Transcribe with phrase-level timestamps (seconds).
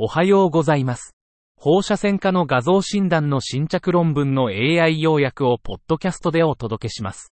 [0.00, 1.16] おはようございます。
[1.56, 7.32] 放射線科の画像診断の新着論文の AI 要約をポッドキャストでお届けします。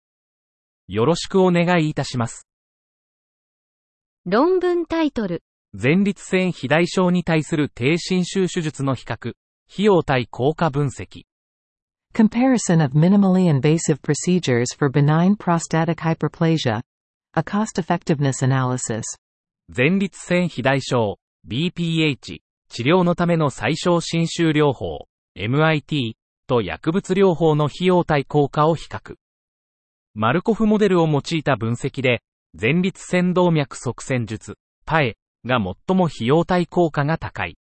[0.89, 2.49] よろしくお願いいたします。
[4.25, 5.41] 論文タイトル、
[5.71, 9.15] 前立腺肥大症に対する低侵襲手術の比較、
[9.71, 11.23] 費用対効果分析。
[12.13, 16.81] Comparison of minimally invasive procedures for benign prostatic hyperplasia.
[17.35, 19.03] A cost-effectiveness analysis.
[19.73, 26.13] 前立腺肥大症、BPH、治療のための最小侵襲療法、MIT
[26.47, 29.15] と薬物療法の費用対効果を比較。
[30.13, 32.21] マルコフモデルを用いた分析で、
[32.59, 37.57] 前立腺動脈側線術、パエが最も費用対効果が高い。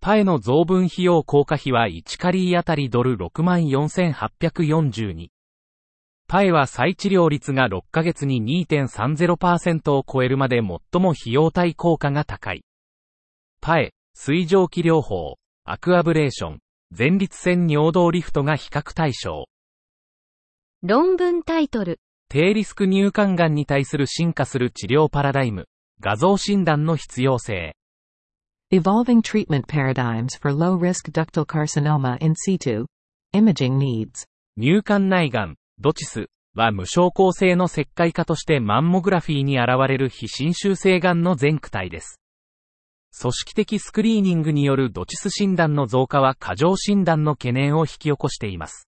[0.00, 5.28] パエの増分費用効果費は1カリーあたりドル64,842。
[6.28, 12.64] パエは再治療率が6ヶ月に2.30%を超えるまで最も費用対効果が高い。
[13.60, 16.58] パエ、水蒸気療法、アクアブレーション、
[16.90, 19.46] 前立腺尿道リフトが比較対象。
[20.82, 25.66] 論文タイトル、低リスク乳管癌に対する進化する治療パラダイム、
[26.00, 27.76] 画像診断の必要性。
[28.72, 32.86] Evolving treatment paradigms for low-risk ductal carcinoma in situ.
[33.32, 34.26] Imaging needs.
[34.60, 42.20] 乳管内癌、ドチスは無症候性の石灰化としてマンモグラフィーに現れる非侵襲性癌の全躯体です。
[43.20, 48.88] 組織的スクリーニングによるドチス診断の増加は過剰診断の懸念を引き起こしています。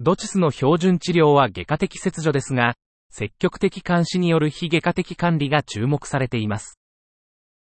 [0.00, 2.74] ドチスの標準治療は外科的切除ですが、
[3.10, 6.78] 積極的監視による非外科的管理が注目されています。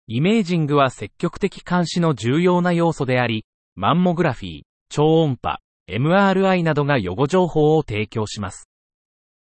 [0.06, 3.44] イメージングは積極的監視の重要な要素であり、
[3.74, 8.68] マンモグラフィー、超音波、MRI などが予後情報を提供します。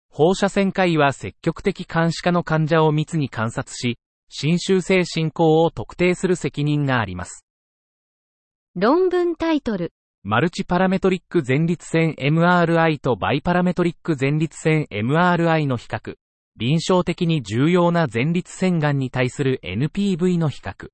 [0.09, 3.99] 放射線科医は積極的監視科の患者を密に観察し、
[4.35, 7.45] 侵襲性進行を特定する責任があります。
[8.75, 9.93] 論文タイトル、
[10.25, 16.15] マルチパラメトリック前立腺 MRI とバイパラメトリック前立腺 MRI の比較。
[16.57, 20.91] 臨床的に重要な前立腺癌に対する NPV の比較。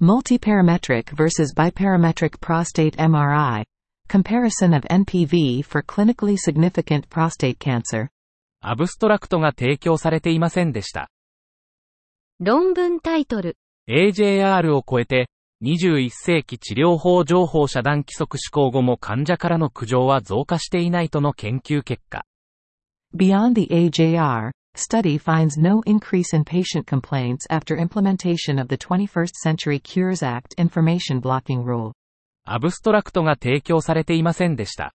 [0.00, 3.64] Multiparametric versus biparametric prostate MRI.
[4.08, 8.08] Comparison of NPV for clinically significant prostate cancer.
[8.62, 11.10] アブストラクトが提供されていませんでした。
[12.42, 15.28] 論文タイトル、AJR を超えて、
[15.62, 22.24] 21世紀治療法情報遮断規則施行後も患者からの苦情は増加していないとの研究結果。
[23.14, 29.78] Beyond the AJR, study finds no increase in patient complaints after implementation of the 21st Century
[29.78, 31.92] Cures Act information blocking rule.
[32.46, 34.94] アブストラクトが提供されていませんでした。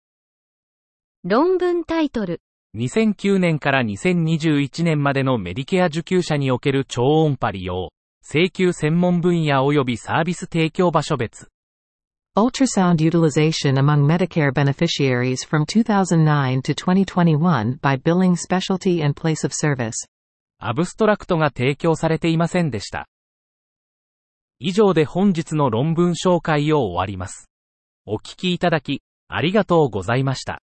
[1.24, 2.40] 論文タイトル、
[2.74, 7.92] 2009年から2021年までのメディケア受給者における超音波利用、
[8.24, 11.50] 請求専門分野及びサービス提供場所別。
[12.38, 19.92] Ultrasound utilization among Medicare beneficiaries from 2009 to 2021 by billing specialty and place of service.
[20.58, 23.10] アブストラクトが提供されていませんでした。
[24.60, 27.50] 以上で本日の論文紹介を終わります。
[28.06, 30.62] お聞きいただき、ありがとうございました。